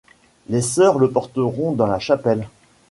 Les 0.49 0.63
sœurs 0.63 0.97
le 0.97 1.11
porteront 1.11 1.73
dans 1.73 1.85
la 1.85 1.99
chapelle. 1.99 2.47